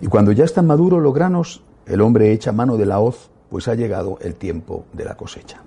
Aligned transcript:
Y 0.00 0.08
cuando 0.08 0.32
ya 0.32 0.44
están 0.44 0.66
maduros 0.66 1.02
los 1.02 1.14
granos, 1.14 1.62
el 1.86 2.00
hombre 2.00 2.32
echa 2.32 2.52
mano 2.52 2.76
de 2.76 2.86
la 2.86 3.00
hoz, 3.00 3.30
pues 3.48 3.68
ha 3.68 3.74
llegado 3.74 4.18
el 4.20 4.34
tiempo 4.34 4.84
de 4.92 5.04
la 5.04 5.16
cosecha. 5.16 5.62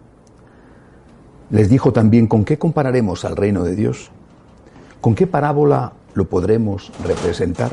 Les 1.49 1.69
dijo 1.69 1.91
también, 1.91 2.27
¿con 2.27 2.45
qué 2.45 2.59
compararemos 2.59 3.25
al 3.25 3.35
reino 3.35 3.63
de 3.63 3.75
Dios? 3.75 4.11
¿Con 5.01 5.15
qué 5.15 5.25
parábola 5.25 5.93
lo 6.13 6.29
podremos 6.29 6.91
representar? 7.03 7.71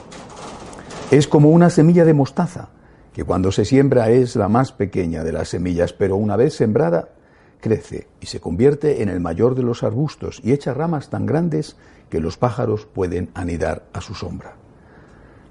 Es 1.10 1.28
como 1.28 1.50
una 1.50 1.68
semilla 1.68 2.04
de 2.04 2.14
mostaza, 2.14 2.68
que 3.12 3.24
cuando 3.24 3.52
se 3.52 3.64
siembra 3.64 4.10
es 4.10 4.36
la 4.36 4.48
más 4.48 4.72
pequeña 4.72 5.24
de 5.24 5.32
las 5.32 5.48
semillas, 5.48 5.92
pero 5.92 6.16
una 6.16 6.36
vez 6.36 6.54
sembrada, 6.54 7.10
crece 7.60 8.06
y 8.20 8.26
se 8.26 8.40
convierte 8.40 9.02
en 9.02 9.08
el 9.08 9.20
mayor 9.20 9.54
de 9.54 9.62
los 9.62 9.82
arbustos 9.82 10.40
y 10.42 10.52
echa 10.52 10.72
ramas 10.72 11.10
tan 11.10 11.26
grandes 11.26 11.76
que 12.10 12.20
los 12.20 12.36
pájaros 12.36 12.86
pueden 12.86 13.30
anidar 13.34 13.84
a 13.92 14.00
su 14.00 14.14
sombra. 14.14 14.54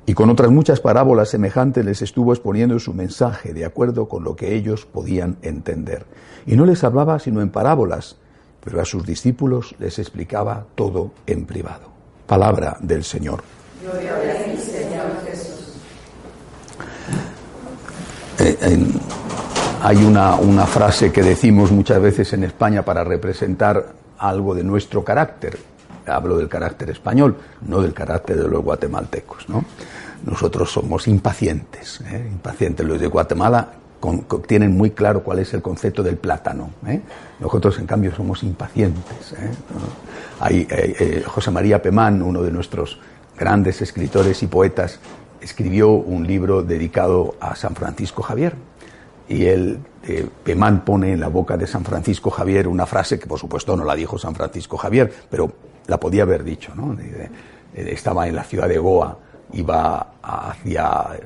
Y 0.07 0.13
con 0.13 0.29
otras 0.29 0.51
muchas 0.51 0.79
parábolas 0.79 1.29
semejantes 1.29 1.83
les 1.83 2.01
estuvo 2.01 2.31
exponiendo 2.31 2.77
su 2.77 2.93
mensaje 2.93 3.53
de 3.53 3.65
acuerdo 3.65 4.07
con 4.07 4.23
lo 4.23 4.35
que 4.35 4.53
ellos 4.53 4.85
podían 4.85 5.37
entender. 5.41 6.05
Y 6.45 6.55
no 6.55 6.65
les 6.65 6.83
hablaba 6.83 7.17
sino 7.17 7.41
en 7.41 7.49
parábolas, 7.49 8.17
pero 8.63 8.79
a 8.79 8.85
sus 8.85 9.05
discípulos 9.05 9.73
les 9.79 9.97
explicaba 9.97 10.65
todo 10.75 11.11
en 11.25 11.45
privado. 11.45 11.89
Palabra 12.27 12.77
del 12.81 13.03
Señor. 13.03 13.43
Eh, 18.37 18.57
hay 19.81 19.97
una, 20.03 20.35
una 20.35 20.65
frase 20.67 21.11
que 21.11 21.23
decimos 21.23 21.71
muchas 21.71 21.99
veces 21.99 22.31
en 22.33 22.43
España 22.43 22.83
para 22.83 23.03
representar 23.03 23.93
algo 24.19 24.53
de 24.53 24.63
nuestro 24.63 25.03
carácter 25.03 25.57
hablo 26.07 26.37
del 26.37 26.49
carácter 26.49 26.89
español, 26.89 27.37
no 27.67 27.81
del 27.81 27.93
carácter 27.93 28.37
de 28.41 28.47
los 28.47 28.63
guatemaltecos. 28.63 29.49
¿no? 29.49 29.63
Nosotros 30.25 30.71
somos 30.71 31.07
impacientes, 31.07 32.01
¿eh? 32.01 32.27
impacientes. 32.31 32.85
Los 32.85 32.99
de 32.99 33.07
Guatemala 33.07 33.73
tienen 34.47 34.75
muy 34.75 34.91
claro 34.91 35.23
cuál 35.23 35.39
es 35.39 35.53
el 35.53 35.61
concepto 35.61 36.01
del 36.01 36.17
plátano. 36.17 36.71
¿eh? 36.87 37.01
Nosotros, 37.39 37.77
en 37.79 37.85
cambio, 37.85 38.13
somos 38.15 38.43
impacientes. 38.43 39.35
¿eh? 40.41 41.23
José 41.25 41.51
María 41.51 41.81
Pemán, 41.81 42.21
uno 42.21 42.41
de 42.41 42.51
nuestros 42.51 42.99
grandes 43.37 43.81
escritores 43.81 44.41
y 44.43 44.47
poetas, 44.47 44.99
escribió 45.41 45.89
un 45.91 46.25
libro 46.25 46.63
dedicado 46.63 47.35
a 47.39 47.55
San 47.55 47.75
Francisco 47.75 48.23
Javier. 48.23 48.55
Y 49.27 49.45
él, 49.45 49.79
Pemán 50.43 50.85
pone 50.85 51.13
en 51.13 51.19
la 51.19 51.27
boca 51.27 51.57
de 51.57 51.67
San 51.67 51.83
Francisco 51.83 52.29
Javier 52.29 52.67
una 52.67 52.85
frase 52.85 53.19
que, 53.19 53.27
por 53.27 53.39
supuesto, 53.39 53.75
no 53.75 53.83
la 53.83 53.95
dijo 53.95 54.17
San 54.17 54.35
Francisco 54.35 54.77
Javier, 54.77 55.11
pero 55.29 55.51
la 55.87 55.99
podía 55.99 56.23
haber 56.23 56.43
dicho, 56.43 56.73
¿no? 56.75 56.95
Estaba 57.73 58.27
en 58.27 58.35
la 58.35 58.43
ciudad 58.43 58.67
de 58.67 58.77
Goa, 58.77 59.17
iba 59.53 60.07
hacia, 60.21 61.19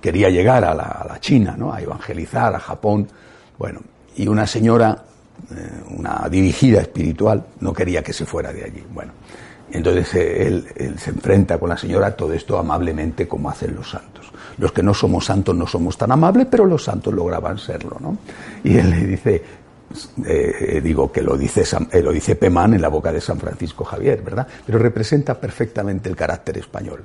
quería 0.00 0.28
llegar 0.28 0.64
a 0.64 0.74
la, 0.74 1.16
China, 1.20 1.54
¿no? 1.56 1.72
A 1.72 1.80
evangelizar 1.80 2.54
a 2.54 2.58
Japón, 2.58 3.08
bueno, 3.58 3.80
y 4.16 4.26
una 4.26 4.46
señora, 4.46 5.04
eh, 5.50 5.82
una 5.90 6.28
dirigida 6.30 6.80
espiritual, 6.80 7.44
no 7.60 7.72
quería 7.72 8.02
que 8.02 8.12
se 8.12 8.26
fuera 8.26 8.52
de 8.52 8.64
allí, 8.64 8.84
bueno. 8.92 9.12
Entonces 9.70 10.14
eh, 10.14 10.46
él, 10.46 10.66
él, 10.76 10.98
se 10.98 11.10
enfrenta 11.10 11.58
con 11.58 11.70
la 11.70 11.78
señora 11.78 12.14
todo 12.14 12.32
esto 12.32 12.58
amablemente 12.58 13.26
como 13.26 13.48
hacen 13.48 13.74
los 13.74 13.90
santos. 13.90 14.30
Los 14.58 14.72
que 14.72 14.82
no 14.82 14.92
somos 14.92 15.24
santos 15.24 15.54
no 15.56 15.66
somos 15.66 15.96
tan 15.96 16.12
amables, 16.12 16.46
pero 16.50 16.66
los 16.66 16.84
santos 16.84 17.14
lograban 17.14 17.56
serlo, 17.56 17.96
¿no? 18.00 18.18
Y 18.64 18.76
él 18.76 18.90
le 18.90 19.06
dice, 19.06 19.42
eh, 20.26 20.80
digo 20.82 21.10
que 21.10 21.22
lo 21.22 21.36
dice, 21.36 21.64
eh, 21.92 22.02
lo 22.02 22.12
dice 22.12 22.36
Pemán 22.36 22.74
en 22.74 22.82
la 22.82 22.88
boca 22.88 23.12
de 23.12 23.20
San 23.20 23.38
Francisco 23.38 23.84
Javier, 23.84 24.22
¿verdad? 24.22 24.46
Pero 24.64 24.78
representa 24.78 25.38
perfectamente 25.40 26.08
el 26.08 26.16
carácter 26.16 26.58
español. 26.58 27.04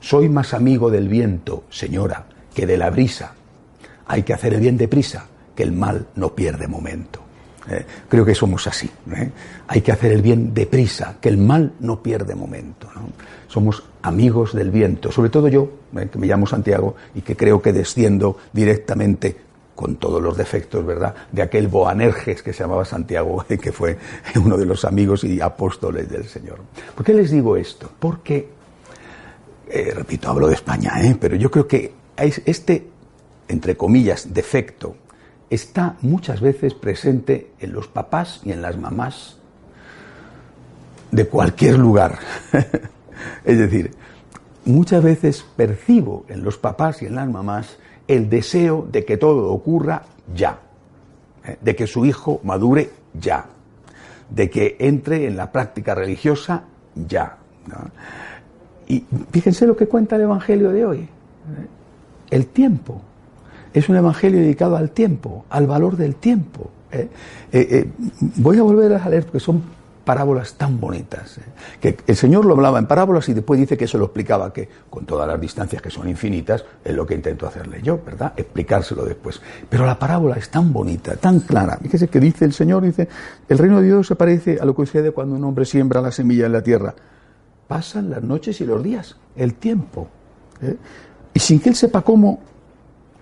Soy 0.00 0.28
más 0.28 0.54
amigo 0.54 0.90
del 0.90 1.08
viento, 1.08 1.64
señora, 1.70 2.26
que 2.54 2.66
de 2.66 2.76
la 2.76 2.90
brisa. 2.90 3.32
Hay 4.06 4.22
que 4.22 4.34
hacer 4.34 4.54
el 4.54 4.60
bien 4.60 4.76
deprisa, 4.76 5.26
que 5.54 5.62
el 5.62 5.72
mal 5.72 6.08
no 6.16 6.34
pierde 6.34 6.68
momento. 6.68 7.24
¿eh? 7.68 7.84
creo 8.08 8.24
que 8.24 8.34
somos 8.34 8.66
así. 8.66 8.90
Hay 9.68 9.80
que 9.80 9.92
hacer 9.92 10.12
el 10.12 10.22
bien 10.22 10.52
deprisa, 10.52 11.16
que 11.20 11.28
el 11.28 11.38
mal 11.38 11.72
no 11.80 12.02
pierde 12.02 12.34
momento. 12.34 12.88
Somos 13.48 13.82
amigos 14.02 14.54
del 14.54 14.70
viento, 14.70 15.10
sobre 15.10 15.30
todo 15.30 15.48
yo, 15.48 15.70
que 16.10 16.18
me 16.18 16.26
llamo 16.26 16.46
Santiago 16.46 16.96
y 17.14 17.22
que 17.22 17.36
creo 17.36 17.62
que 17.62 17.72
desciendo 17.72 18.36
directamente 18.52 19.36
con 19.74 19.96
todos 19.96 20.22
los 20.22 20.36
defectos, 20.36 20.84
¿verdad?, 20.84 21.14
de 21.32 21.42
aquel 21.42 21.68
Boanerges 21.68 22.42
que 22.42 22.52
se 22.52 22.62
llamaba 22.62 22.84
Santiago, 22.84 23.44
que 23.60 23.72
fue 23.72 23.98
uno 24.36 24.56
de 24.56 24.66
los 24.66 24.84
amigos 24.84 25.24
y 25.24 25.40
apóstoles 25.40 26.08
del 26.08 26.24
Señor. 26.24 26.60
¿Por 26.94 27.04
qué 27.04 27.14
les 27.14 27.30
digo 27.30 27.56
esto? 27.56 27.90
Porque, 27.98 28.48
eh, 29.68 29.92
repito, 29.94 30.30
hablo 30.30 30.48
de 30.48 30.54
España, 30.54 30.92
¿eh? 31.02 31.16
pero 31.20 31.36
yo 31.36 31.50
creo 31.50 31.66
que 31.66 31.92
este, 32.16 32.86
entre 33.48 33.76
comillas, 33.76 34.32
defecto 34.32 34.96
está 35.50 35.96
muchas 36.00 36.40
veces 36.40 36.74
presente 36.74 37.52
en 37.60 37.72
los 37.72 37.88
papás 37.88 38.40
y 38.44 38.52
en 38.52 38.62
las 38.62 38.78
mamás 38.78 39.38
de 41.10 41.26
cualquier 41.26 41.78
lugar. 41.78 42.18
es 43.44 43.58
decir, 43.58 43.92
muchas 44.64 45.02
veces 45.02 45.44
percibo 45.56 46.24
en 46.28 46.42
los 46.42 46.58
papás 46.58 47.02
y 47.02 47.06
en 47.06 47.14
las 47.14 47.28
mamás 47.28 47.78
el 48.08 48.28
deseo 48.28 48.86
de 48.90 49.04
que 49.04 49.16
todo 49.16 49.52
ocurra 49.52 50.02
ya, 50.34 50.58
¿eh? 51.44 51.56
de 51.60 51.76
que 51.76 51.86
su 51.86 52.04
hijo 52.04 52.40
madure 52.44 52.90
ya, 53.18 53.46
de 54.30 54.50
que 54.50 54.76
entre 54.78 55.26
en 55.26 55.36
la 55.36 55.50
práctica 55.50 55.94
religiosa 55.94 56.64
ya. 56.94 57.36
Y 58.86 59.04
fíjense 59.30 59.66
lo 59.66 59.76
que 59.76 59.86
cuenta 59.86 60.16
el 60.16 60.22
Evangelio 60.22 60.70
de 60.70 60.84
hoy. 60.84 60.98
¿eh? 60.98 61.08
El 62.30 62.46
tiempo. 62.46 63.00
Es 63.72 63.88
un 63.88 63.96
Evangelio 63.96 64.40
dedicado 64.40 64.76
al 64.76 64.90
tiempo, 64.90 65.46
al 65.50 65.66
valor 65.66 65.96
del 65.96 66.16
tiempo. 66.16 66.70
¿eh? 66.92 67.88
voy 68.36 68.58
a 68.58 68.62
volver 68.62 68.92
a 68.92 69.08
leer 69.08 69.24
porque 69.24 69.40
son 69.40 69.62
parábolas 70.04 70.54
tan 70.54 70.78
bonitas. 70.78 71.38
¿eh? 71.38 71.42
Que 71.80 71.96
el 72.06 72.16
Señor 72.16 72.44
lo 72.44 72.54
hablaba 72.54 72.78
en 72.78 72.86
parábolas 72.86 73.28
y 73.28 73.34
después 73.34 73.58
dice 73.58 73.76
que 73.76 73.88
se 73.88 73.98
lo 73.98 74.04
explicaba, 74.04 74.52
que 74.52 74.68
con 74.90 75.06
todas 75.06 75.26
las 75.26 75.40
distancias 75.40 75.80
que 75.82 75.90
son 75.90 76.08
infinitas, 76.08 76.64
es 76.84 76.94
lo 76.94 77.06
que 77.06 77.14
intento 77.14 77.46
hacerle 77.46 77.80
yo, 77.82 78.00
¿verdad? 78.04 78.32
Explicárselo 78.36 79.04
después. 79.04 79.40
Pero 79.68 79.86
la 79.86 79.98
parábola 79.98 80.36
es 80.36 80.48
tan 80.50 80.72
bonita, 80.72 81.16
tan 81.16 81.40
clara. 81.40 81.78
Fíjese 81.82 82.08
que 82.08 82.20
dice 82.20 82.44
el 82.44 82.52
Señor, 82.52 82.82
dice, 82.82 83.08
el 83.48 83.58
reino 83.58 83.80
de 83.80 83.86
Dios 83.86 84.06
se 84.06 84.16
parece 84.16 84.58
a 84.60 84.64
lo 84.64 84.74
que 84.74 84.86
sucede 84.86 85.10
cuando 85.12 85.34
un 85.34 85.44
hombre 85.44 85.64
siembra 85.64 86.00
la 86.00 86.12
semilla 86.12 86.46
en 86.46 86.52
la 86.52 86.62
tierra. 86.62 86.94
Pasan 87.66 88.10
las 88.10 88.22
noches 88.22 88.60
y 88.60 88.66
los 88.66 88.82
días, 88.82 89.16
el 89.36 89.54
tiempo. 89.54 90.08
¿eh? 90.60 90.76
Y 91.32 91.40
sin 91.40 91.60
que 91.60 91.70
él 91.70 91.74
sepa 91.74 92.02
cómo, 92.02 92.40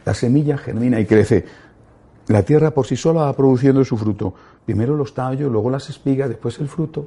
la 0.05 0.15
semilla 0.15 0.59
germina 0.59 0.99
y 1.01 1.07
crece. 1.07 1.45
La 2.29 2.43
tierra 2.43 2.71
por 2.71 2.87
sí 2.87 2.97
sola 2.97 3.23
va 3.23 3.37
produciendo 3.37 3.85
su 3.85 3.97
fruto. 3.97 4.35
Primero 4.65 4.97
los 4.97 5.15
tallos, 5.15 5.51
luego 5.51 5.71
las 5.71 5.89
espigas, 5.91 6.29
después 6.29 6.59
el 6.61 6.69
fruto. 6.69 7.07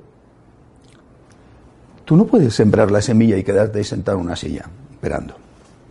Tú 2.04 2.16
no 2.16 2.25
puedes 2.25 2.54
sembrar 2.54 2.92
la 2.92 3.02
semilla 3.02 3.38
y 3.38 3.44
quedarte 3.44 3.80
ahí 3.80 3.84
sentado 3.84 4.18
en 4.19 4.25
una 4.25 4.36
silla, 4.36 4.66
esperando. 4.92 5.36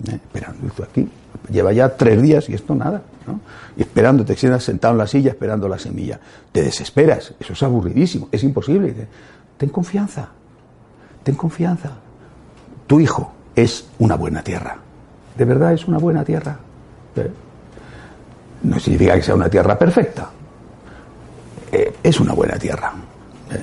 ¿eh? 0.09 0.15
Esperando. 0.15 0.73
Aquí 0.83 1.09
lleva 1.51 1.73
ya 1.73 1.97
tres 1.97 2.23
días 2.23 2.49
y 2.49 2.55
esto 2.55 2.75
nada. 2.75 3.03
¿no? 3.27 3.41
Y 3.77 3.83
esperando, 3.83 4.25
te 4.25 4.37
sientas 4.37 4.63
sentado 4.63 4.93
en 4.93 4.99
la 4.99 5.07
silla 5.07 5.31
esperando 5.31 5.69
la 5.69 5.79
semilla. 5.79 6.21
Te 6.53 6.63
desesperas. 6.63 7.35
Eso 7.41 7.53
es 7.53 7.63
aburridísimo. 7.63 8.29
Es 8.31 8.45
imposible. 8.45 8.95
Ten 9.57 9.71
confianza. 9.71 10.29
Ten 11.23 11.35
confianza. 11.35 11.91
Tu 12.87 13.01
hijo 13.01 13.33
es 13.57 13.89
una 13.99 14.15
buena 14.17 14.43
tierra. 14.43 14.77
¿De 15.37 15.45
verdad 15.45 15.73
es 15.73 15.89
una 15.89 15.99
buena 15.99 16.25
tierra? 16.25 16.59
¿Eh? 17.17 17.31
No 18.63 18.79
significa 18.79 19.15
que 19.17 19.23
sea 19.23 19.35
una 19.35 19.49
tierra 19.49 19.79
perfecta. 19.79 20.31
Es 22.03 22.21
una 22.21 22.33
buena 22.33 22.59
tierra. 22.59 22.93
¿Eh? 23.51 23.63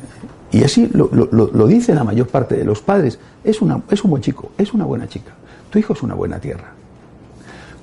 Y 0.51 0.63
así 0.63 0.89
lo, 0.93 1.09
lo, 1.11 1.67
dice 1.67 1.95
la 1.95 2.03
mayor 2.03 2.27
parte 2.27 2.57
de 2.57 2.65
los 2.65 2.81
padres. 2.81 3.17
Es, 3.43 3.61
una, 3.61 3.81
es 3.89 4.03
un 4.03 4.11
buen 4.11 4.21
chico, 4.21 4.51
es 4.57 4.73
una 4.73 4.85
buena 4.85 5.07
chica. 5.07 5.31
Tu 5.69 5.79
hijo 5.79 5.93
es 5.93 6.03
una 6.03 6.13
buena 6.13 6.39
tierra. 6.39 6.73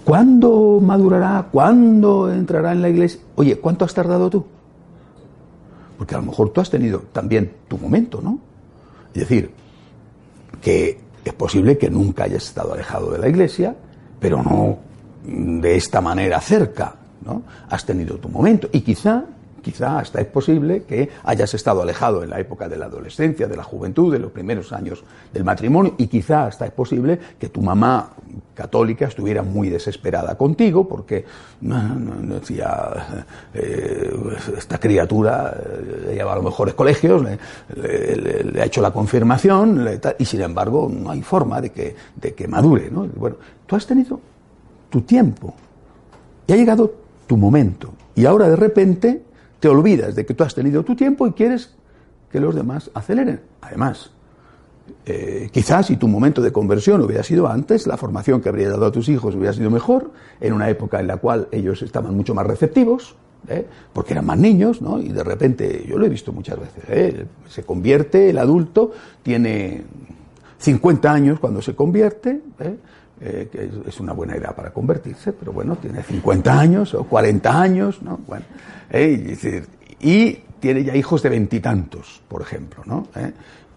¿Cuándo 0.05 0.79
madurará? 0.83 1.49
¿Cuándo 1.51 2.31
entrará 2.33 2.73
en 2.73 2.83
la 2.83 2.91
iglesia? 2.91 3.21
Oye, 3.37 3.59
¿cuánto 3.59 3.85
has 3.85 3.95
tardado 3.95 4.29
tú? 4.29 4.45
Porque 5.97 6.15
a 6.15 6.19
lo 6.19 6.25
mejor 6.25 6.51
tú 6.51 6.61
has 6.61 6.71
tenido 6.71 7.05
también 7.13 7.53
tu 7.67 7.79
momento, 7.79 8.21
¿no? 8.23 8.39
Es 9.15 9.21
decir, 9.21 9.51
que 10.61 11.01
es 11.25 11.33
posible 11.33 11.79
que 11.79 11.91
nunca 11.91 12.25
hayas 12.25 12.45
estado 12.45 12.75
alejado 12.75 13.11
de 13.11 13.19
la 13.19 13.29
iglesia, 13.29 13.75
pero 14.21 14.43
no 14.43 14.79
de 15.25 15.77
esta 15.77 16.01
manera 16.01 16.41
cerca, 16.41 16.97
¿no? 17.25 17.43
Has 17.69 17.85
tenido 17.85 18.17
tu 18.19 18.29
momento 18.29 18.69
y 18.73 18.83
quizá 18.83 19.25
Quizá 19.69 19.99
hasta 19.99 20.23
es 20.23 20.27
posible 20.29 20.85
que 20.85 21.11
hayas 21.25 21.53
estado 21.53 21.83
alejado 21.83 22.23
en 22.23 22.31
la 22.31 22.41
época 22.41 22.71
de 22.71 22.79
la 22.79 22.87
adolescencia, 22.87 23.47
de 23.47 23.55
la 23.55 23.63
juventud, 23.63 24.11
de 24.11 24.19
los 24.19 24.33
primeros 24.33 24.73
años 24.73 25.05
del 25.31 25.45
matrimonio, 25.45 25.95
y 25.99 26.07
quizá 26.07 26.47
hasta 26.47 26.65
es 26.65 26.73
posible 26.73 27.19
que 27.39 27.51
tu 27.51 27.61
mamá 27.61 28.13
católica 28.55 29.09
estuviera 29.09 29.43
muy 29.43 29.69
desesperada 29.69 30.39
contigo 30.39 30.89
porque 30.89 31.27
decía 31.61 33.27
eh, 33.53 34.11
esta 34.57 34.79
criatura 34.79 35.55
le 36.07 36.15
lleva 36.15 36.33
a 36.33 36.37
los 36.37 36.45
mejores 36.47 36.73
colegios, 36.73 37.23
le, 37.23 37.39
ha 38.63 38.65
hecho 38.65 38.81
la 38.81 38.91
confirmación 38.91 39.87
y 40.19 40.25
sin 40.25 40.41
embargo 40.41 40.91
no 40.91 41.11
hay 41.11 41.21
forma 41.21 41.61
de 41.61 41.73
que, 41.73 41.95
de 42.17 42.33
que 42.33 42.49
madure. 42.49 42.91
¿no? 42.91 43.07
Bueno, 43.17 43.37
tú 43.67 43.77
has 43.77 43.87
tenido 43.87 44.19
tu 44.89 45.03
tiempo 45.03 45.55
y 46.47 46.55
ha 46.55 46.57
llegado 46.57 46.91
tu 47.27 47.37
momento 47.37 47.93
y 48.15 48.25
ahora 48.25 48.49
de 48.49 48.57
repente 48.57 49.28
te 49.61 49.69
olvidas 49.69 50.15
de 50.15 50.25
que 50.25 50.35
tú 50.35 50.45
has 50.45 50.55
tenido 50.55 50.85
tu 50.85 50.95
tiempo 50.95 51.27
y 51.27 51.33
quieres 51.33 51.75
que 52.31 52.41
los 52.41 52.55
demás 52.55 52.91
aceleren. 52.95 53.41
Además, 53.61 54.11
eh, 55.07 55.49
quizás 55.53 55.87
si 55.87 55.97
tu 55.97 56.09
momento 56.09 56.43
de 56.43 56.53
conversión 56.53 57.01
hubiera 57.03 57.23
sido 57.23 57.49
antes, 57.49 57.87
la 57.87 57.97
formación 57.97 58.41
que 58.41 58.49
habría 58.49 58.71
dado 58.71 58.87
a 58.87 58.93
tus 58.93 59.09
hijos 59.09 59.35
hubiera 59.35 59.53
sido 59.53 59.71
mejor, 59.71 60.11
en 60.41 60.53
una 60.53 60.69
época 60.69 61.01
en 61.01 61.07
la 61.07 61.17
cual 61.17 61.49
ellos 61.51 61.83
estaban 61.83 62.15
mucho 62.15 62.35
más 62.35 62.47
receptivos, 62.47 63.17
¿eh? 63.49 63.67
porque 63.93 64.13
eran 64.13 64.27
más 64.27 64.39
niños, 64.39 64.83
¿no? 64.83 65.01
Y 65.01 65.09
de 65.09 65.25
repente, 65.25 65.85
yo 65.89 65.99
lo 65.99 66.07
he 66.07 66.09
visto 66.09 66.33
muchas 66.33 66.59
veces, 66.59 66.85
¿eh? 66.89 67.27
se 67.49 67.63
convierte 67.65 68.31
el 68.31 68.39
adulto, 68.39 68.93
tiene 69.23 69.85
50 70.59 71.13
años 71.13 71.41
cuando 71.41 71.63
se 71.63 71.75
convierte, 71.75 72.41
que 73.21 73.71
es 73.87 74.01
una 74.01 74.13
buena 74.13 74.37
edad 74.37 74.55
para 74.55 74.71
convertirse, 74.71 75.33
pero 75.33 75.53
bueno, 75.53 75.77
tiene 75.77 76.03
50 76.03 76.59
años 76.59 76.95
o 76.95 77.05
40 77.05 77.61
años, 77.61 78.03
¿no? 78.03 78.21
Bueno, 78.27 78.45
¿eh? 78.91 79.67
y 80.01 80.39
tiene 80.61 80.85
ya 80.85 80.97
hijos 80.97 81.23
de 81.23 81.29
veintitantos, 81.29 82.23
por 82.29 82.43
ejemplo, 82.43 82.83
¿no? 82.87 83.09
¿Eh? 83.17 83.33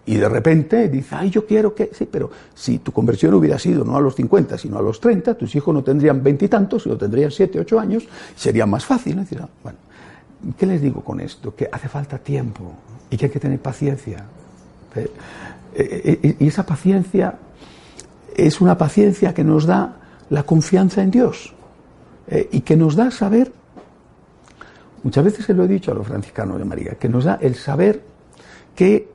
Y 0.05 0.15
de 0.15 0.27
repente 0.27 0.89
dice, 0.89 1.15
ay, 1.15 1.29
yo 1.29 1.45
quiero 1.45 1.75
que... 1.75 1.91
Sí, 1.93 2.07
pero 2.11 2.31
si 2.55 2.79
tu 2.79 2.91
conversión 2.91 3.35
hubiera 3.35 3.59
sido 3.59 3.85
no 3.85 3.95
a 3.95 4.01
los 4.01 4.15
50, 4.15 4.57
sino 4.57 4.79
a 4.79 4.81
los 4.81 4.99
30, 4.99 5.35
tus 5.35 5.55
hijos 5.55 5.73
no 5.73 5.83
tendrían 5.83 6.23
veintitantos, 6.23 6.83
sino 6.83 6.97
tendrían 6.97 7.29
siete, 7.29 7.59
ocho 7.59 7.79
años, 7.79 8.07
sería 8.35 8.65
más 8.65 8.83
fácil. 8.83 9.15
¿no? 9.15 9.21
Decir, 9.21 9.39
ah, 9.41 9.49
bueno, 9.63 9.77
¿qué 10.57 10.65
les 10.65 10.81
digo 10.81 11.01
con 11.01 11.19
esto? 11.19 11.55
Que 11.55 11.69
hace 11.71 11.87
falta 11.87 12.17
tiempo 12.17 12.73
y 13.11 13.17
que 13.17 13.25
hay 13.25 13.31
que 13.31 13.39
tener 13.39 13.59
paciencia. 13.59 14.25
¿Eh? 14.95 16.35
Y 16.39 16.47
esa 16.47 16.65
paciencia 16.65 17.35
es 18.47 18.61
una 18.61 18.77
paciencia 18.77 19.33
que 19.33 19.43
nos 19.43 19.65
da 19.65 19.97
la 20.29 20.43
confianza 20.43 21.01
en 21.01 21.11
Dios 21.11 21.53
y 22.51 22.61
que 22.61 22.77
nos 22.77 22.95
da 22.95 23.11
saber 23.11 23.51
Muchas 25.03 25.23
veces 25.23 25.45
se 25.45 25.53
lo 25.53 25.63
he 25.63 25.67
dicho 25.67 25.91
a 25.91 25.95
los 25.95 26.07
franciscanos 26.07 26.59
de 26.59 26.65
María, 26.65 26.95
que 26.95 27.09
nos 27.09 27.23
da 27.23 27.39
el 27.41 27.55
saber 27.55 28.03
que 28.75 29.09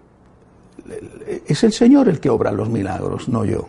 es 1.46 1.64
el 1.64 1.72
Señor 1.72 2.08
el 2.08 2.20
que 2.20 2.30
obra 2.30 2.50
los 2.52 2.68
milagros, 2.68 3.28
no 3.28 3.44
yo. 3.44 3.68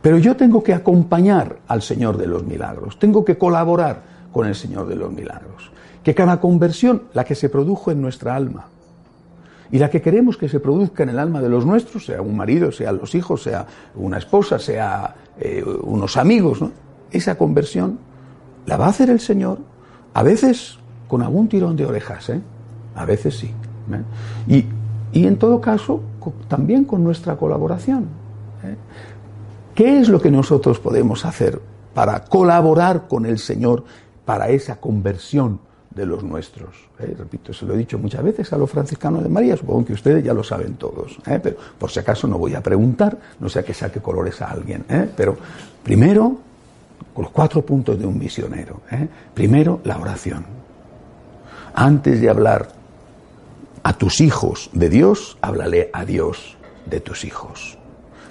Pero 0.00 0.18
yo 0.18 0.36
tengo 0.36 0.62
que 0.62 0.72
acompañar 0.72 1.58
al 1.68 1.82
Señor 1.82 2.16
de 2.16 2.26
los 2.26 2.44
milagros, 2.44 2.98
tengo 2.98 3.24
que 3.24 3.36
colaborar 3.36 4.02
con 4.32 4.46
el 4.46 4.54
Señor 4.54 4.86
de 4.86 4.96
los 4.96 5.12
milagros. 5.12 5.70
Que 6.02 6.14
cada 6.14 6.40
conversión, 6.40 7.04
la 7.12 7.24
que 7.24 7.34
se 7.34 7.48
produjo 7.48 7.90
en 7.90 8.00
nuestra 8.00 8.34
alma, 8.34 8.66
y 9.70 9.78
la 9.78 9.90
que 9.90 10.00
queremos 10.00 10.36
que 10.36 10.48
se 10.48 10.60
produzca 10.60 11.02
en 11.02 11.10
el 11.10 11.18
alma 11.18 11.40
de 11.40 11.48
los 11.48 11.66
nuestros, 11.66 12.06
sea 12.06 12.22
un 12.22 12.36
marido, 12.36 12.72
sea 12.72 12.92
los 12.92 13.14
hijos, 13.14 13.42
sea 13.42 13.66
una 13.94 14.18
esposa, 14.18 14.58
sea 14.58 15.14
eh, 15.38 15.62
unos 15.82 16.16
amigos, 16.16 16.60
esa 17.10 17.36
conversión 17.36 17.98
la 18.66 18.76
va 18.76 18.86
a 18.86 18.90
hacer 18.90 19.10
el 19.10 19.20
Señor, 19.20 19.58
a 20.14 20.22
veces 20.22 20.78
con 21.06 21.22
algún 21.22 21.48
tirón 21.48 21.76
de 21.76 21.86
orejas, 21.86 22.28
¿eh? 22.28 22.40
a 22.94 23.04
veces 23.04 23.36
sí. 23.36 23.50
¿eh? 24.48 24.64
Y, 25.12 25.26
en 25.26 25.38
todo 25.38 25.60
caso, 25.60 26.02
también 26.48 26.84
con 26.84 27.02
nuestra 27.02 27.36
colaboración. 27.36 28.06
¿eh? 28.62 28.76
¿Qué 29.74 30.00
es 30.00 30.08
lo 30.08 30.20
que 30.20 30.30
nosotros 30.30 30.78
podemos 30.78 31.24
hacer 31.24 31.60
para 31.94 32.24
colaborar 32.24 33.08
con 33.08 33.24
el 33.24 33.38
Señor 33.38 33.84
para 34.24 34.50
esa 34.50 34.76
conversión 34.76 35.60
de 35.90 36.06
los 36.06 36.22
nuestros? 36.22 36.76
¿eh? 36.98 37.14
Repito, 37.18 37.52
se 37.52 37.66
lo 37.66 37.74
he 37.74 37.78
dicho 37.78 37.98
muchas 37.98 38.22
veces 38.22 38.52
a 38.52 38.58
los 38.58 38.70
franciscanos 38.70 39.22
de 39.22 39.28
María, 39.28 39.56
supongo 39.56 39.86
que 39.86 39.92
ustedes 39.94 40.24
ya 40.24 40.34
lo 40.34 40.44
saben 40.44 40.74
todos, 40.74 41.18
pero 41.24 41.56
por 41.78 41.90
si 41.90 42.00
acaso 42.00 42.26
no 42.26 42.38
voy 42.38 42.54
a 42.54 42.62
preguntar, 42.62 43.16
no 43.40 43.48
sea 43.48 43.62
que 43.62 43.74
saque 43.74 44.00
colores 44.00 44.40
a 44.42 44.50
alguien. 44.50 44.84
Pero 45.16 45.36
primero, 45.82 46.38
con 47.14 47.24
los 47.24 47.32
cuatro 47.32 47.62
puntos 47.62 47.98
de 47.98 48.06
un 48.06 48.18
misionero. 48.18 48.80
Primero, 49.34 49.80
la 49.84 49.98
oración 49.98 50.58
antes 51.78 52.20
de 52.20 52.28
hablar 52.28 52.70
a 53.84 53.92
tus 53.92 54.20
hijos 54.20 54.68
de 54.72 54.88
Dios, 54.88 55.38
háblale 55.40 55.90
a 55.92 56.04
Dios 56.04 56.56
de 56.86 57.00
tus 57.00 57.24
hijos. 57.24 57.78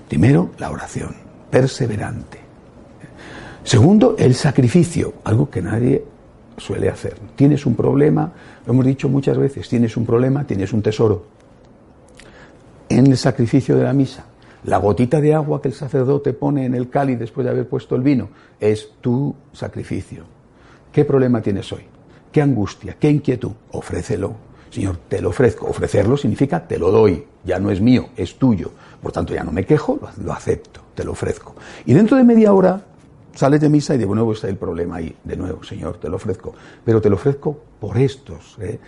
Primero, 0.09 0.51
la 0.57 0.69
oración, 0.69 1.15
perseverante. 1.49 2.39
Segundo, 3.63 4.15
el 4.17 4.35
sacrificio, 4.35 5.13
algo 5.23 5.49
que 5.49 5.61
nadie 5.61 6.03
suele 6.57 6.89
hacer. 6.89 7.15
Tienes 7.35 7.65
un 7.65 7.75
problema, 7.75 8.33
lo 8.65 8.73
hemos 8.73 8.85
dicho 8.85 9.09
muchas 9.09 9.37
veces, 9.37 9.69
tienes 9.69 9.95
un 9.95 10.05
problema, 10.05 10.45
tienes 10.45 10.73
un 10.73 10.81
tesoro. 10.81 11.25
En 12.89 13.07
el 13.07 13.17
sacrificio 13.17 13.77
de 13.77 13.83
la 13.83 13.93
misa, 13.93 14.25
la 14.63 14.77
gotita 14.77 15.21
de 15.21 15.33
agua 15.33 15.61
que 15.61 15.67
el 15.67 15.73
sacerdote 15.73 16.33
pone 16.33 16.65
en 16.65 16.73
el 16.73 16.89
cáliz 16.89 17.19
después 17.19 17.45
de 17.45 17.51
haber 17.51 17.67
puesto 17.67 17.95
el 17.95 18.01
vino 18.01 18.29
es 18.59 18.89
tu 19.01 19.35
sacrificio. 19.53 20.23
¿Qué 20.91 21.05
problema 21.05 21.41
tienes 21.41 21.71
hoy? 21.71 21.85
qué 22.37 22.43
angustia, 22.43 22.95
qué 22.99 23.09
inquietud, 23.09 23.51
ofrécelo. 23.71 24.35
Señor, 24.69 24.97
te 25.09 25.21
lo 25.21 25.29
ofrezco. 25.29 25.65
Ofrecerlo 25.65 26.17
significa 26.17 26.67
te 26.67 26.77
lo 26.77 26.91
doy, 26.91 27.25
ya 27.43 27.57
no 27.57 27.71
es 27.71 27.81
mío, 27.81 28.09
es 28.15 28.37
tuyo. 28.37 28.69
Por 29.01 29.11
tanto, 29.11 29.33
ya 29.33 29.43
no 29.43 29.51
me 29.51 29.65
quejo, 29.65 29.99
lo, 30.23 30.33
acepto, 30.33 30.81
te 30.93 31.03
lo 31.03 31.13
ofrezco. 31.13 31.55
Y 31.87 31.93
dentro 31.93 32.15
de 32.15 32.23
media 32.23 32.53
hora 32.53 32.85
sales 33.37 33.61
de 33.61 33.69
misa 33.69 33.95
y 33.95 33.97
de 33.97 34.05
nuevo 34.05 34.33
está 34.33 34.47
el 34.47 34.57
problema 34.57 34.97
ahí. 34.97 35.15
De 35.23 35.37
nuevo, 35.37 35.63
Señor, 35.63 35.97
te 35.99 36.09
lo 36.09 36.17
ofrezco. 36.17 36.53
Pero 36.83 37.01
te 37.01 37.09
lo 37.09 37.15
ofrezco 37.15 37.57
por 37.79 37.97
estos. 37.97 38.57
¿eh? 38.59 38.79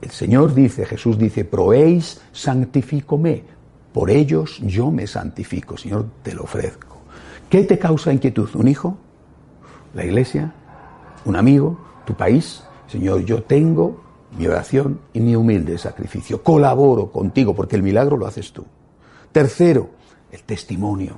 El 0.00 0.10
Señor 0.10 0.54
dice, 0.54 0.84
Jesús 0.84 1.18
dice, 1.18 1.44
proéis 1.44 2.20
santifícome. 2.32 3.44
Por 3.92 4.10
ellos 4.10 4.60
yo 4.62 4.90
me 4.90 5.06
santifico. 5.06 5.76
Señor, 5.76 6.06
te 6.22 6.34
lo 6.34 6.44
ofrezco. 6.44 6.98
¿Qué 7.48 7.64
te 7.64 7.78
causa 7.78 8.12
inquietud? 8.12 8.50
¿Un 8.54 8.68
hijo? 8.68 8.98
¿La 9.94 10.04
iglesia? 10.04 10.52
¿Un 11.24 11.36
amigo? 11.36 11.88
tu 12.08 12.14
país, 12.14 12.62
Señor, 12.86 13.22
yo 13.26 13.42
tengo 13.42 14.00
mi 14.38 14.46
oración 14.46 14.98
y 15.12 15.20
mi 15.20 15.36
humilde 15.36 15.76
sacrificio. 15.76 16.42
Colaboro 16.42 17.12
contigo 17.12 17.54
porque 17.54 17.76
el 17.76 17.82
milagro 17.82 18.16
lo 18.16 18.26
haces 18.26 18.50
tú. 18.50 18.64
Tercero, 19.30 19.90
el 20.32 20.42
testimonio. 20.44 21.16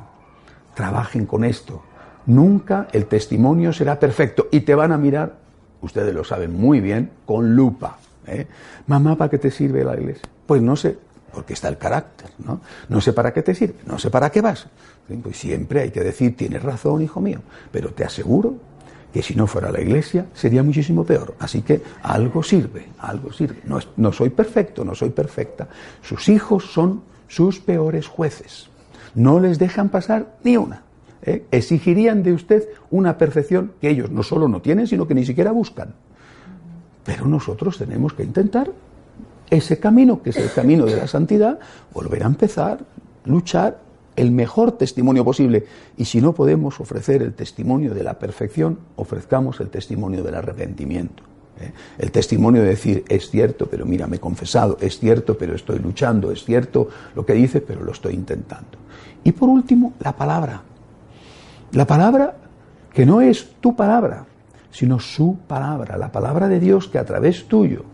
Trabajen 0.75 1.27
con 1.27 1.45
esto. 1.45 1.81
Nunca 2.31 2.87
el 2.93 3.07
testimonio 3.07 3.73
será 3.73 3.99
perfecto 3.99 4.47
y 4.53 4.61
te 4.61 4.77
van 4.77 4.93
a 4.93 4.99
mirar, 4.99 5.35
ustedes 5.83 6.15
lo 6.15 6.23
saben 6.23 6.53
muy 6.53 6.81
bien, 6.81 7.11
con 7.27 7.57
lupa. 7.57 7.99
¿eh? 8.25 8.47
Mamá, 8.87 9.17
¿para 9.17 9.29
qué 9.29 9.39
te 9.39 9.51
sirve 9.51 9.83
la 9.83 9.95
iglesia? 9.95 10.29
Pues 10.47 10.63
no 10.63 10.77
sé, 10.77 10.97
porque 11.33 11.55
está 11.55 11.67
el 11.67 11.77
carácter, 11.77 12.31
¿no? 12.39 12.61
No 12.89 13.01
sé 13.01 13.13
para 13.13 13.33
qué 13.33 13.43
te 13.43 13.53
sirve, 13.53 13.81
no 13.85 13.99
sé 13.99 14.11
para 14.11 14.31
qué 14.31 14.43
vas. 14.43 14.69
Pues 15.25 15.39
siempre 15.39 15.81
hay 15.81 15.91
que 15.91 16.05
decir, 16.05 16.37
tienes 16.37 16.63
razón, 16.63 17.03
hijo 17.03 17.21
mío, 17.21 17.41
pero 17.73 17.91
te 17.91 18.05
aseguro 18.05 18.55
que 19.13 19.25
si 19.25 19.35
no 19.35 19.49
fuera 19.49 19.73
la 19.73 19.81
iglesia 19.81 20.27
sería 20.33 20.63
muchísimo 20.63 21.03
peor. 21.03 21.35
Así 21.41 21.63
que 21.63 21.83
algo 22.01 22.45
sirve, 22.45 22.91
algo 23.01 23.33
sirve. 23.33 23.63
No, 23.65 23.81
no 23.97 24.13
soy 24.13 24.31
perfecto, 24.31 24.85
no 24.85 24.95
soy 24.95 25.11
perfecta. 25.11 25.67
Sus 26.01 26.29
hijos 26.29 26.73
son 26.73 27.03
sus 27.27 27.59
peores 27.59 28.07
jueces. 28.07 28.69
No 29.17 29.41
les 29.41 29.59
dejan 29.59 29.89
pasar 29.89 30.37
ni 30.45 30.57
una. 30.57 30.85
¿Eh? 31.23 31.45
Exigirían 31.51 32.23
de 32.23 32.33
usted 32.33 32.69
una 32.91 33.19
perfección 33.19 33.73
que 33.81 33.91
ellos 33.91 34.11
no 34.11 34.23
solo 34.23 34.49
no 34.49 34.61
tienen, 34.61 34.87
sino 34.87 35.07
que 35.07 35.15
ni 35.15 35.25
siquiera 35.25 35.53
buscan. 35.53 35.95
Pero 37.05 37.27
nosotros 37.27 37.79
tenemos 37.79 38.13
que 38.13 38.23
intentar 38.23 38.71
ese 39.51 39.79
camino, 39.79 40.23
que 40.23 40.31
es 40.31 40.37
el 40.37 40.53
camino 40.53 40.87
de 40.87 40.97
la 40.97 41.07
santidad, 41.07 41.59
volver 41.93 42.23
a 42.23 42.27
empezar, 42.27 42.81
luchar 43.25 43.81
el 44.17 44.31
mejor 44.31 44.73
testimonio 44.73 45.25
posible. 45.25 45.67
Y 45.97 46.05
si 46.05 46.21
no 46.21 46.33
podemos 46.33 46.79
ofrecer 46.81 47.23
el 47.23 47.35
testimonio 47.35 47.95
de 47.95 48.05
la 48.05 48.19
perfección, 48.19 48.79
ofrezcamos 48.97 49.61
el 49.61 49.71
testimonio 49.71 50.23
del 50.23 50.35
arrepentimiento. 50.37 51.25
¿eh? 51.61 51.73
El 51.99 52.13
testimonio 52.13 52.63
de 52.63 52.69
decir, 52.69 53.05
es 53.09 53.31
cierto, 53.31 53.67
pero 53.67 53.87
mira, 53.87 54.07
me 54.07 54.17
he 54.17 54.21
confesado, 54.21 54.77
es 54.81 54.99
cierto, 54.99 55.37
pero 55.37 55.55
estoy 55.55 55.79
luchando, 55.79 56.31
es 56.31 56.45
cierto 56.45 56.89
lo 57.15 57.27
que 57.27 57.35
dice, 57.35 57.61
pero 57.61 57.83
lo 57.83 57.93
estoy 57.93 58.15
intentando. 58.15 58.79
Y 59.25 59.33
por 59.33 59.49
último, 59.49 59.95
la 60.01 60.17
palabra. 60.17 60.63
La 61.73 61.87
palabra 61.87 62.35
que 62.93 63.07
no 63.07 63.21
es 63.21 63.53
tu 63.61 63.77
palabra, 63.77 64.27
sino 64.71 64.99
su 64.99 65.39
palabra, 65.47 65.97
la 65.97 66.11
palabra 66.11 66.49
de 66.49 66.59
Dios 66.59 66.89
que 66.89 66.99
a 66.99 67.05
través 67.05 67.47
tuyo, 67.47 67.85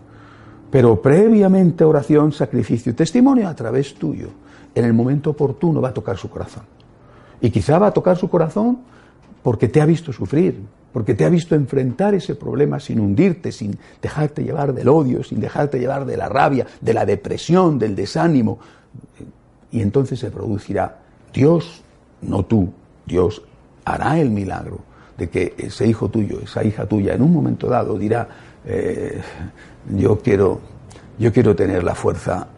pero 0.71 1.01
previamente 1.03 1.85
oración, 1.85 2.33
sacrificio 2.33 2.93
y 2.93 2.95
testimonio 2.95 3.49
a 3.49 3.55
través 3.55 3.95
tuyo, 3.95 4.31
en 4.75 4.85
el 4.85 4.95
momento 4.95 5.31
oportuno 5.31 5.81
va 5.81 5.91
a 5.91 5.95
tocar 5.95 6.17
su 6.17 6.31
corazón. 6.31 6.65
Y 7.41 7.51
quizá 7.51 7.79
va 7.79 7.89
a 7.89 7.93
tocar 7.93 8.17
su 8.17 8.29
corazón 8.31 8.79
porque 9.43 9.69
te 9.69 9.81
ha 9.83 9.87
visto 9.87 10.11
sufrir, 10.13 10.59
porque 10.93 11.15
te 11.15 11.27
ha 11.27 11.29
visto 11.29 11.55
enfrentar 11.55 12.15
ese 12.15 12.35
problema 12.35 12.81
sin 12.81 12.99
hundirte, 12.99 13.53
sin 13.53 13.79
dejarte 14.01 14.43
llevar 14.43 14.73
del 14.73 14.89
odio, 14.89 15.23
sin 15.23 15.41
dejarte 15.41 15.79
llevar 15.79 16.07
de 16.07 16.17
la 16.17 16.31
rabia, 16.31 16.67
de 16.81 16.95
la 16.95 17.05
depresión, 17.05 17.79
del 17.79 17.95
desánimo. 17.95 18.59
Y 19.71 19.83
entonces 19.83 20.19
se 20.19 20.31
producirá 20.31 20.99
Dios, 21.33 21.83
no 22.23 22.45
tú, 22.45 22.73
Dios 23.05 23.43
hará 23.87 24.19
el 24.19 24.31
milagro 24.31 24.81
de 25.17 25.31
que 25.31 25.55
ese 25.57 25.87
hijo 25.87 26.11
tuyo, 26.11 26.41
esa 26.43 26.63
hija 26.63 26.85
tuya, 26.85 27.15
en 27.15 27.23
un 27.23 27.33
momento 27.33 27.69
dado 27.69 27.97
dirá, 27.97 28.29
eh, 28.67 29.23
yo, 29.97 30.19
quiero, 30.19 30.61
yo 31.19 31.33
quiero 31.33 31.55
tener 31.57 31.83
la 31.83 31.95
fuerza 31.95 32.49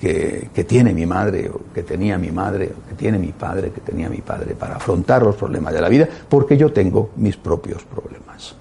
que, 0.00 0.48
tiene 0.66 0.94
mi 0.94 1.04
madre, 1.04 1.50
o 1.50 1.74
que 1.74 1.82
tenía 1.82 2.16
mi 2.16 2.30
madre, 2.30 2.72
o 2.72 2.88
que 2.88 2.94
tiene 2.94 3.18
mi 3.18 3.32
padre, 3.32 3.70
que 3.70 3.80
tenía 3.82 4.08
mi 4.08 4.22
padre, 4.22 4.54
para 4.54 4.76
afrontar 4.76 5.22
los 5.22 5.36
problemas 5.36 5.74
de 5.74 5.80
la 5.82 5.88
vida, 5.88 6.08
porque 6.28 6.56
yo 6.56 6.72
tengo 6.72 7.10
mis 7.16 7.36
propios 7.36 7.84
problemas. 7.84 8.54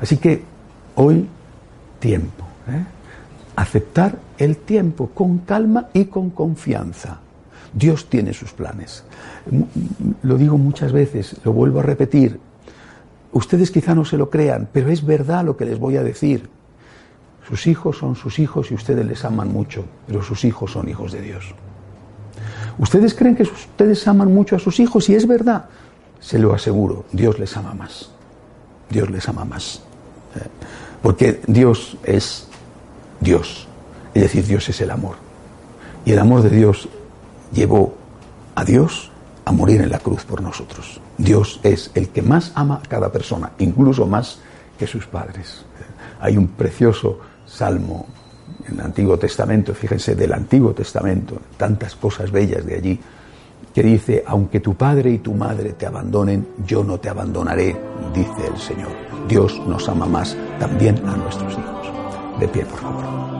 Así 0.00 0.18
que 0.18 0.42
hoy, 0.94 1.26
tiempo. 1.98 2.44
¿eh? 2.68 2.84
Aceptar 3.56 4.16
el 4.36 4.58
tiempo 4.58 5.10
con 5.12 5.38
calma 5.38 5.88
y 5.92 6.04
con 6.04 6.30
confianza. 6.30 7.18
Dios 7.72 8.08
tiene 8.08 8.32
sus 8.32 8.52
planes. 8.52 9.04
Lo 10.22 10.36
digo 10.36 10.58
muchas 10.58 10.92
veces, 10.92 11.36
lo 11.44 11.52
vuelvo 11.52 11.80
a 11.80 11.82
repetir, 11.82 12.40
Ustedes 13.32 13.70
quizá 13.70 13.94
no 13.94 14.04
se 14.04 14.16
lo 14.16 14.30
crean, 14.30 14.68
pero 14.72 14.90
es 14.90 15.04
verdad 15.04 15.44
lo 15.44 15.56
que 15.56 15.64
les 15.64 15.78
voy 15.78 15.96
a 15.96 16.02
decir. 16.02 16.48
Sus 17.46 17.66
hijos 17.66 17.98
son 17.98 18.16
sus 18.16 18.38
hijos 18.38 18.70
y 18.70 18.74
ustedes 18.74 19.06
les 19.06 19.24
aman 19.24 19.52
mucho, 19.52 19.84
pero 20.06 20.22
sus 20.22 20.44
hijos 20.44 20.72
son 20.72 20.88
hijos 20.88 21.12
de 21.12 21.20
Dios. 21.22 21.54
Ustedes 22.78 23.14
creen 23.14 23.36
que 23.36 23.42
ustedes 23.42 24.06
aman 24.06 24.32
mucho 24.32 24.56
a 24.56 24.58
sus 24.58 24.80
hijos 24.80 25.08
y 25.08 25.14
es 25.14 25.26
verdad. 25.26 25.66
Se 26.20 26.38
lo 26.38 26.54
aseguro, 26.54 27.04
Dios 27.12 27.38
les 27.38 27.56
ama 27.56 27.74
más. 27.74 28.10
Dios 28.90 29.10
les 29.10 29.28
ama 29.28 29.44
más. 29.44 29.82
¿Eh? 30.36 30.46
Porque 31.02 31.40
Dios 31.46 31.96
es 32.04 32.48
Dios. 33.20 33.68
Es 34.14 34.22
decir, 34.22 34.46
Dios 34.46 34.68
es 34.68 34.80
el 34.80 34.90
amor. 34.90 35.16
Y 36.04 36.12
el 36.12 36.18
amor 36.18 36.42
de 36.42 36.50
Dios 36.50 36.88
llevó 37.52 37.94
a 38.54 38.64
Dios 38.64 39.10
a 39.44 39.52
morir 39.52 39.80
en 39.80 39.90
la 39.90 39.98
cruz 39.98 40.24
por 40.24 40.42
nosotros. 40.42 41.00
Dios 41.16 41.60
es 41.62 41.90
el 41.94 42.08
que 42.10 42.22
más 42.22 42.52
ama 42.54 42.80
a 42.84 42.88
cada 42.88 43.10
persona, 43.10 43.52
incluso 43.58 44.06
más 44.06 44.40
que 44.78 44.86
sus 44.86 45.06
padres. 45.06 45.64
Hay 46.20 46.36
un 46.36 46.48
precioso 46.48 47.18
salmo 47.46 48.06
en 48.66 48.74
el 48.74 48.84
Antiguo 48.84 49.18
Testamento, 49.18 49.74
fíjense, 49.74 50.14
del 50.14 50.32
Antiguo 50.32 50.72
Testamento, 50.72 51.40
tantas 51.56 51.96
cosas 51.96 52.30
bellas 52.30 52.64
de 52.66 52.74
allí, 52.74 53.00
que 53.74 53.82
dice, 53.82 54.24
aunque 54.26 54.60
tu 54.60 54.74
padre 54.74 55.10
y 55.10 55.18
tu 55.18 55.34
madre 55.34 55.72
te 55.72 55.86
abandonen, 55.86 56.48
yo 56.66 56.82
no 56.84 56.98
te 56.98 57.08
abandonaré, 57.08 57.76
dice 58.14 58.46
el 58.52 58.58
Señor. 58.58 58.90
Dios 59.28 59.60
nos 59.66 59.88
ama 59.88 60.06
más 60.06 60.36
también 60.58 60.96
a 61.06 61.16
nuestros 61.16 61.52
hijos. 61.52 62.40
De 62.40 62.48
pie, 62.48 62.64
por 62.64 62.78
favor. 62.78 63.37